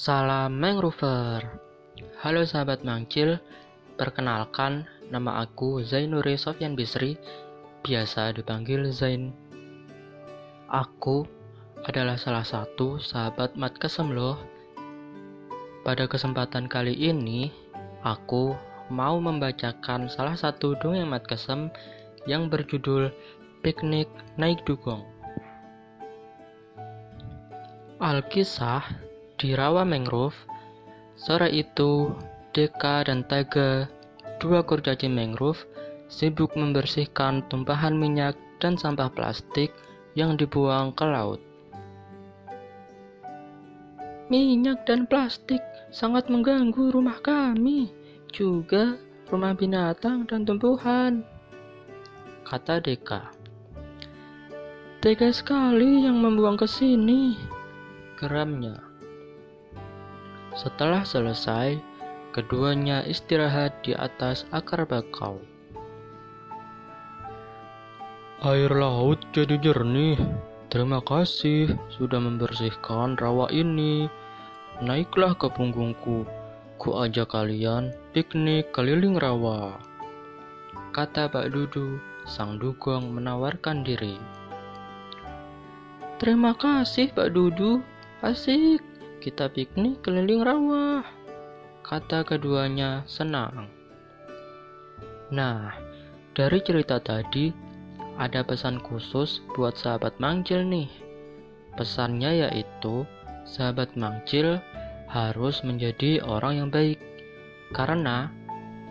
Salam 0.00 0.56
Mangrover 0.56 1.60
Halo 2.24 2.48
sahabat 2.48 2.80
Mangcil 2.88 3.36
Perkenalkan, 4.00 4.88
nama 5.12 5.44
aku 5.44 5.84
Zainuri 5.84 6.40
Sofyan 6.40 6.72
Bisri 6.72 7.20
Biasa 7.84 8.32
dipanggil 8.32 8.88
Zain. 8.96 9.36
Aku 10.72 11.28
adalah 11.84 12.16
salah 12.16 12.48
satu 12.48 12.96
sahabat 12.96 13.60
Mat 13.60 13.76
Kesem 13.76 14.08
loh 14.08 14.40
Pada 15.84 16.08
kesempatan 16.08 16.64
kali 16.64 16.96
ini 16.96 17.52
Aku 18.00 18.56
mau 18.88 19.20
membacakan 19.20 20.08
salah 20.08 20.32
satu 20.32 20.80
dongeng 20.80 21.12
Mat 21.12 21.28
Kesem 21.28 21.68
Yang 22.24 22.48
berjudul 22.48 23.12
Piknik 23.60 24.08
Naik 24.40 24.64
Dugong. 24.64 25.04
Alkisah 28.00 29.09
di 29.40 29.56
rawa 29.56 29.88
mangrove, 29.88 30.36
sore 31.16 31.48
itu 31.48 32.12
Deka 32.52 33.08
dan 33.08 33.24
Tega, 33.24 33.88
dua 34.36 34.60
kurcaci 34.60 35.08
mangrove, 35.08 35.64
sibuk 36.12 36.52
membersihkan 36.52 37.48
tumpahan 37.48 37.96
minyak 37.96 38.36
dan 38.60 38.76
sampah 38.76 39.08
plastik 39.08 39.72
yang 40.12 40.36
dibuang 40.36 40.92
ke 40.92 41.08
laut. 41.08 41.40
Minyak 44.28 44.84
dan 44.84 45.08
plastik 45.08 45.64
sangat 45.88 46.28
mengganggu 46.28 46.92
rumah 46.92 47.16
kami, 47.24 47.88
juga 48.28 49.00
rumah 49.32 49.56
binatang 49.56 50.28
dan 50.28 50.44
tumbuhan, 50.44 51.24
kata 52.44 52.84
Deka. 52.84 53.32
Tega 55.00 55.32
sekali 55.32 56.04
yang 56.04 56.20
membuang 56.20 56.60
ke 56.60 56.68
sini, 56.68 57.40
geramnya. 58.20 58.89
Setelah 60.58 61.06
selesai, 61.06 61.78
keduanya 62.34 63.06
istirahat 63.06 63.70
di 63.86 63.94
atas 63.94 64.42
akar 64.50 64.82
bakau. 64.82 65.38
Air 68.42 68.72
laut 68.72 69.20
jadi 69.30 69.60
jernih. 69.60 70.18
Terima 70.70 70.98
kasih 71.02 71.70
sudah 71.92 72.18
membersihkan 72.18 73.14
rawa 73.20 73.46
ini. 73.54 74.10
Naiklah 74.80 75.38
ke 75.38 75.52
punggungku. 75.52 76.24
Ku 76.80 76.88
ajak 76.96 77.36
kalian 77.36 77.92
piknik 78.16 78.72
keliling 78.72 79.20
rawa. 79.20 79.76
Kata 80.90 81.28
Pak 81.30 81.52
Dudu, 81.52 82.00
sang 82.26 82.58
dugong 82.58 83.12
menawarkan 83.12 83.84
diri. 83.84 84.16
Terima 86.18 86.56
kasih 86.56 87.12
Pak 87.12 87.36
Dudu, 87.36 87.84
asik 88.24 88.80
kita 89.20 89.52
piknik 89.52 90.00
keliling 90.00 90.40
rawa, 90.40 91.04
kata 91.84 92.24
keduanya 92.24 93.04
senang. 93.04 93.68
Nah, 95.28 95.76
dari 96.32 96.64
cerita 96.64 96.96
tadi, 96.96 97.52
ada 98.16 98.40
pesan 98.40 98.80
khusus 98.80 99.44
buat 99.52 99.76
sahabat 99.76 100.16
Mangcil 100.16 100.64
nih. 100.64 100.88
Pesannya 101.76 102.48
yaitu, 102.48 103.04
sahabat 103.44 103.92
Mangcil 103.92 104.56
harus 105.12 105.60
menjadi 105.68 106.24
orang 106.24 106.64
yang 106.64 106.68
baik. 106.72 106.96
Karena 107.76 108.32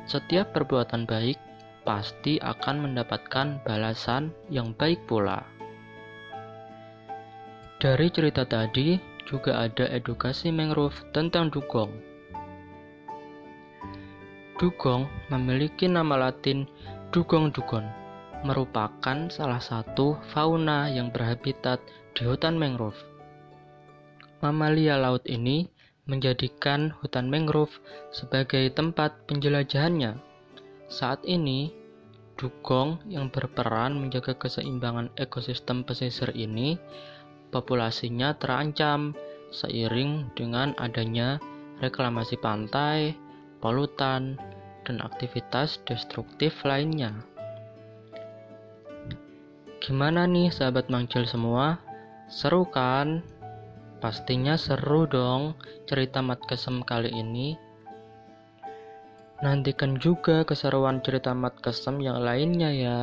setiap 0.05 0.53
perbuatan 0.53 1.09
baik 1.09 1.41
pasti 1.89 2.37
akan 2.37 2.85
mendapatkan 2.85 3.65
balasan 3.65 4.29
yang 4.45 4.77
baik 4.77 5.01
pula. 5.09 5.41
Dari 7.81 8.07
cerita 8.13 8.43
tadi, 8.43 9.08
juga 9.29 9.61
ada 9.61 9.85
edukasi 9.93 10.49
mangrove 10.49 10.97
tentang 11.13 11.53
dugong. 11.53 11.93
Dugong 14.57 15.05
memiliki 15.29 15.85
nama 15.85 16.17
latin 16.17 16.65
dugong 17.13 17.53
dugon, 17.53 17.85
merupakan 18.41 19.29
salah 19.29 19.61
satu 19.61 20.17
fauna 20.33 20.89
yang 20.89 21.13
berhabitat 21.13 21.77
di 22.17 22.25
hutan 22.25 22.57
mangrove. 22.57 22.97
Mamalia 24.41 24.97
laut 24.97 25.23
ini 25.29 25.69
menjadikan 26.09 26.89
hutan 26.99 27.29
mangrove 27.29 27.71
sebagai 28.09 28.67
tempat 28.73 29.13
penjelajahannya. 29.29 30.17
Saat 30.89 31.21
ini, 31.29 31.69
dugong 32.39 33.03
yang 33.05 33.29
berperan 33.29 33.99
menjaga 33.99 34.33
keseimbangan 34.33 35.11
ekosistem 35.19 35.83
pesisir 35.83 36.31
ini 36.33 36.79
populasinya 37.49 38.37
terancam 38.37 39.13
seiring 39.49 40.29
dengan 40.37 40.77
adanya 40.77 41.41
reklamasi 41.81 42.37
pantai, 42.37 43.17
polutan, 43.59 44.37
dan 44.85 45.01
aktivitas 45.01 45.81
destruktif 45.85 46.65
lainnya. 46.65 47.13
Gimana 49.79 50.27
nih 50.27 50.51
sahabat 50.53 50.91
mangcil 50.91 51.25
semua? 51.25 51.79
Seru 52.29 52.67
kan? 52.67 53.25
Pastinya 53.99 54.55
seru 54.55 55.09
dong 55.09 55.59
cerita 55.89 56.23
Mat 56.23 56.39
Kesem 56.47 56.85
kali 56.85 57.11
ini. 57.11 57.57
Nantikan 59.39 59.95
juga 59.99 60.43
keseruan 60.43 60.99
cerita 60.99 61.31
Mat 61.31 61.57
Kesem 61.63 62.03
yang 62.03 62.19
lainnya 62.19 62.71
ya. 62.75 63.01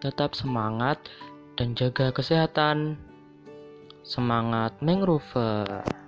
Tetap 0.00 0.32
semangat 0.32 0.96
dan 1.60 1.76
jaga 1.76 2.08
kesehatan. 2.08 3.09
Semangat 4.10 4.82
mangrove. 4.82 5.99